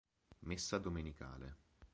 Messa 0.45 0.79
Domenicale. 0.79 1.53